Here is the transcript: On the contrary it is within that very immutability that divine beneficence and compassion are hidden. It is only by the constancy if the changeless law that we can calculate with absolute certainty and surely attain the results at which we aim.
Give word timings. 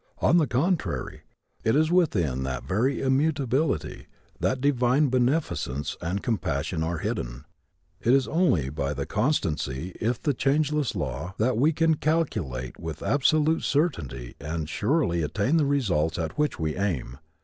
On 0.17 0.37
the 0.37 0.47
contrary 0.47 1.21
it 1.63 1.75
is 1.75 1.91
within 1.91 2.41
that 2.41 2.63
very 2.63 3.01
immutability 3.03 4.07
that 4.39 4.59
divine 4.59 5.09
beneficence 5.09 5.95
and 6.01 6.23
compassion 6.23 6.81
are 6.81 6.97
hidden. 6.97 7.45
It 8.01 8.11
is 8.15 8.27
only 8.27 8.71
by 8.71 8.95
the 8.95 9.05
constancy 9.05 9.95
if 10.01 10.19
the 10.19 10.33
changeless 10.33 10.95
law 10.95 11.35
that 11.37 11.55
we 11.55 11.71
can 11.71 11.97
calculate 11.97 12.79
with 12.79 13.03
absolute 13.03 13.61
certainty 13.61 14.35
and 14.41 14.67
surely 14.67 15.21
attain 15.21 15.57
the 15.57 15.67
results 15.67 16.17
at 16.17 16.35
which 16.35 16.57
we 16.59 16.75
aim. 16.77 17.19